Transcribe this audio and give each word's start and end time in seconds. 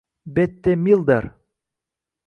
Bette 0.25 0.73
Milder 0.73 1.29